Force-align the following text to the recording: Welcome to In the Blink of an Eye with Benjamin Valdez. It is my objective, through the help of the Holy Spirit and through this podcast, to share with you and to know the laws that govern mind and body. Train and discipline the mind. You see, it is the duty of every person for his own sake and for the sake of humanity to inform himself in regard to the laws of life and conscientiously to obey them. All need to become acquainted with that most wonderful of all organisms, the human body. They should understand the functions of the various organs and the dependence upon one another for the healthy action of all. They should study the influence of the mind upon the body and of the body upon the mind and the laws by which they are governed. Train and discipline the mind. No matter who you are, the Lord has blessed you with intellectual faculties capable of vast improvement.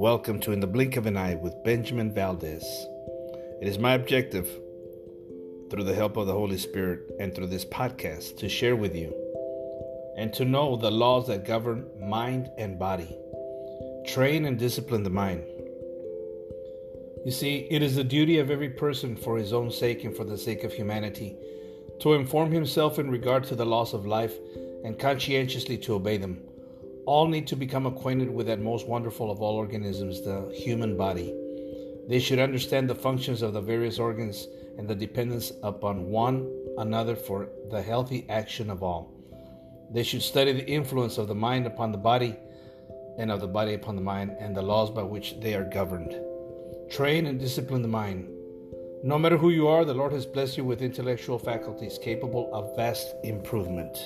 Welcome 0.00 0.40
to 0.40 0.52
In 0.52 0.60
the 0.60 0.66
Blink 0.66 0.96
of 0.96 1.04
an 1.04 1.18
Eye 1.18 1.34
with 1.34 1.62
Benjamin 1.62 2.10
Valdez. 2.10 2.64
It 3.60 3.68
is 3.68 3.78
my 3.78 3.92
objective, 3.92 4.48
through 5.68 5.84
the 5.84 5.94
help 5.94 6.16
of 6.16 6.26
the 6.26 6.32
Holy 6.32 6.56
Spirit 6.56 7.00
and 7.20 7.34
through 7.34 7.48
this 7.48 7.66
podcast, 7.66 8.38
to 8.38 8.48
share 8.48 8.76
with 8.76 8.96
you 8.96 9.14
and 10.16 10.32
to 10.32 10.46
know 10.46 10.74
the 10.76 10.90
laws 10.90 11.26
that 11.26 11.44
govern 11.44 11.84
mind 12.00 12.50
and 12.56 12.78
body. 12.78 13.14
Train 14.06 14.46
and 14.46 14.58
discipline 14.58 15.02
the 15.02 15.10
mind. 15.10 15.44
You 17.26 17.30
see, 17.30 17.68
it 17.70 17.82
is 17.82 17.94
the 17.94 18.02
duty 18.02 18.38
of 18.38 18.50
every 18.50 18.70
person 18.70 19.16
for 19.16 19.36
his 19.36 19.52
own 19.52 19.70
sake 19.70 20.04
and 20.04 20.16
for 20.16 20.24
the 20.24 20.38
sake 20.38 20.64
of 20.64 20.72
humanity 20.72 21.36
to 22.00 22.14
inform 22.14 22.52
himself 22.52 22.98
in 22.98 23.10
regard 23.10 23.44
to 23.44 23.54
the 23.54 23.66
laws 23.66 23.92
of 23.92 24.06
life 24.06 24.32
and 24.82 24.98
conscientiously 24.98 25.76
to 25.76 25.92
obey 25.92 26.16
them. 26.16 26.40
All 27.06 27.26
need 27.26 27.46
to 27.48 27.56
become 27.56 27.86
acquainted 27.86 28.30
with 28.30 28.46
that 28.46 28.60
most 28.60 28.86
wonderful 28.86 29.30
of 29.30 29.40
all 29.40 29.56
organisms, 29.56 30.22
the 30.22 30.52
human 30.54 30.96
body. 30.96 31.34
They 32.08 32.18
should 32.18 32.38
understand 32.38 32.88
the 32.88 32.94
functions 32.94 33.42
of 33.42 33.52
the 33.52 33.60
various 33.60 33.98
organs 33.98 34.48
and 34.78 34.88
the 34.88 34.94
dependence 34.94 35.52
upon 35.62 36.10
one 36.10 36.50
another 36.78 37.14
for 37.16 37.48
the 37.70 37.82
healthy 37.82 38.26
action 38.28 38.70
of 38.70 38.82
all. 38.82 39.12
They 39.92 40.02
should 40.02 40.22
study 40.22 40.52
the 40.52 40.66
influence 40.66 41.18
of 41.18 41.28
the 41.28 41.34
mind 41.34 41.66
upon 41.66 41.92
the 41.92 41.98
body 41.98 42.36
and 43.18 43.30
of 43.30 43.40
the 43.40 43.48
body 43.48 43.74
upon 43.74 43.96
the 43.96 44.02
mind 44.02 44.36
and 44.38 44.56
the 44.56 44.62
laws 44.62 44.90
by 44.90 45.02
which 45.02 45.40
they 45.40 45.54
are 45.54 45.64
governed. 45.64 46.14
Train 46.90 47.26
and 47.26 47.38
discipline 47.38 47.82
the 47.82 47.88
mind. 47.88 48.28
No 49.02 49.18
matter 49.18 49.36
who 49.36 49.50
you 49.50 49.68
are, 49.68 49.84
the 49.84 49.94
Lord 49.94 50.12
has 50.12 50.26
blessed 50.26 50.56
you 50.56 50.64
with 50.64 50.82
intellectual 50.82 51.38
faculties 51.38 51.98
capable 52.02 52.50
of 52.52 52.76
vast 52.76 53.14
improvement. 53.24 53.96